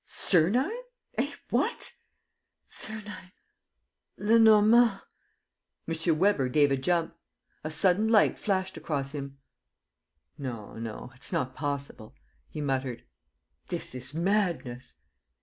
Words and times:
"Sernine!... 0.03 0.71
Eh, 1.19 1.31
what?" 1.51 1.91
"Sernine... 2.65 3.31
Lenormand...." 4.17 4.99
M. 5.87 6.17
Weber 6.17 6.49
gave 6.49 6.71
a 6.71 6.75
jump. 6.75 7.15
A 7.63 7.69
sudden 7.69 8.07
light 8.07 8.39
flashed 8.39 8.77
across 8.77 9.11
him. 9.11 9.37
"No, 10.39 10.73
no, 10.73 11.11
it's 11.13 11.31
not 11.31 11.53
possible," 11.53 12.15
he 12.49 12.61
muttered. 12.61 13.03
"This 13.67 13.93
is 13.93 14.15
madness." 14.15 14.95